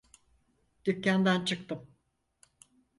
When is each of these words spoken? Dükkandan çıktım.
Dükkandan 0.85 1.45
çıktım. 1.45 1.95